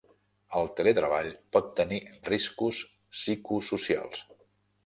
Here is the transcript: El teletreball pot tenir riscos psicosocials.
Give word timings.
El 0.59 0.71
teletreball 0.79 1.29
pot 1.57 1.69
tenir 1.81 1.99
riscos 2.31 2.83
psicosocials. 3.21 4.27